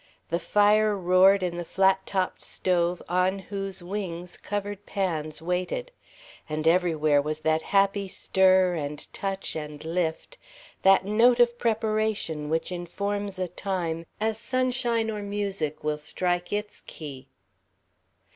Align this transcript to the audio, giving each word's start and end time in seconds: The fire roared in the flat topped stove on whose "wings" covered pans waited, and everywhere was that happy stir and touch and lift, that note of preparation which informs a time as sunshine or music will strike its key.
The 0.29 0.39
fire 0.39 0.97
roared 0.97 1.43
in 1.43 1.57
the 1.57 1.63
flat 1.63 2.07
topped 2.07 2.41
stove 2.41 3.03
on 3.07 3.37
whose 3.37 3.83
"wings" 3.83 4.35
covered 4.35 4.87
pans 4.87 5.43
waited, 5.43 5.91
and 6.49 6.67
everywhere 6.67 7.21
was 7.21 7.41
that 7.41 7.61
happy 7.61 8.07
stir 8.07 8.73
and 8.73 9.05
touch 9.13 9.55
and 9.55 9.85
lift, 9.85 10.39
that 10.81 11.05
note 11.05 11.39
of 11.39 11.55
preparation 11.59 12.49
which 12.49 12.71
informs 12.71 13.37
a 13.37 13.47
time 13.47 14.07
as 14.19 14.39
sunshine 14.39 15.11
or 15.11 15.21
music 15.21 15.83
will 15.83 15.99
strike 15.99 16.51
its 16.51 16.81
key. 16.87 17.27